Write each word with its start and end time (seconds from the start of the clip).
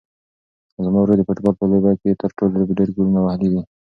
زما 0.83 0.99
ورور 1.01 1.17
د 1.19 1.23
فوټبال 1.27 1.55
په 1.57 1.65
لوبه 1.71 1.91
کې 2.01 2.19
تر 2.21 2.29
ټولو 2.37 2.73
ډېر 2.77 2.89
ګولونه 2.95 3.19
وهلي 3.21 3.49
دي. 3.53 3.61